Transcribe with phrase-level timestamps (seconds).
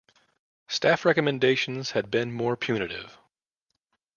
[0.67, 3.19] Staff recommendations had been more punitive.